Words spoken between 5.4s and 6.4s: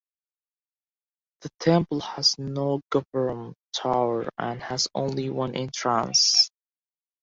entrance.